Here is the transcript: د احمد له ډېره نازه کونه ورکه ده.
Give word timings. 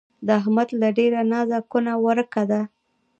د 0.25 0.27
احمد 0.39 0.69
له 0.81 0.89
ډېره 0.97 1.21
نازه 1.31 1.59
کونه 1.71 1.93
ورکه 2.05 2.43
ده. 2.51 2.61